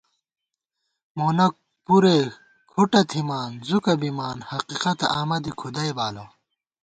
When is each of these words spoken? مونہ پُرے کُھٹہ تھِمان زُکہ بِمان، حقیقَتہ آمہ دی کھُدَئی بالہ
مونہ 1.17 1.47
پُرے 1.85 2.17
کُھٹہ 2.71 3.01
تھِمان 3.09 3.51
زُکہ 3.67 3.93
بِمان، 4.01 4.37
حقیقَتہ 4.49 5.05
آمہ 5.19 5.37
دی 5.43 5.51
کھُدَئی 5.59 5.91
بالہ 5.97 6.25